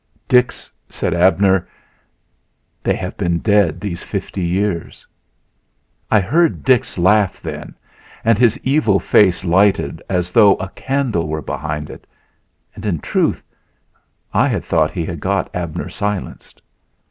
[0.27, 1.67] "Dix," said Abner,
[2.81, 5.05] "they have been dead these fifty years."
[6.09, 7.75] I heard Dix laugh then,
[8.23, 12.07] and his evil face lighted as though a candle were behind it.
[12.73, 13.43] And, in truth,
[14.33, 16.63] I thought he had got Abner silenced.